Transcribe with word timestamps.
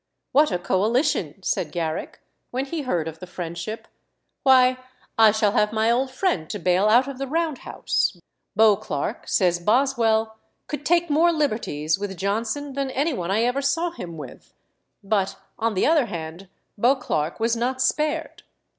"What 0.31 0.51
a 0.51 0.57
coalition!" 0.57 1.43
said 1.43 1.71
Garrick, 1.71 2.21
when 2.49 2.65
he 2.65 2.81
heard 2.81 3.07
of 3.07 3.19
the 3.19 3.27
friendship; 3.27 3.87
"why, 4.41 4.79
I 5.15 5.29
shall 5.29 5.51
have 5.51 5.71
my 5.71 5.91
old 5.91 6.09
friend 6.09 6.49
to 6.49 6.57
bail 6.57 6.87
out 6.89 7.07
of 7.07 7.19
the 7.19 7.27
Round 7.27 7.59
House." 7.59 8.17
Beauclerk, 8.57 9.27
says 9.27 9.59
Boswell, 9.59 10.37
"could 10.65 10.87
take 10.87 11.11
more 11.11 11.31
liberties 11.31 11.99
with 11.99 12.17
Johnson 12.17 12.73
than 12.73 12.89
any 12.89 13.13
one 13.13 13.29
I 13.29 13.43
ever 13.43 13.61
saw 13.61 13.91
him 13.91 14.17
with;" 14.17 14.55
but, 15.03 15.35
on 15.59 15.75
the 15.75 15.85
other 15.85 16.07
hand, 16.07 16.47
Beauclerk 16.79 17.39
was 17.39 17.55
not 17.55 17.79
spared. 17.79 18.41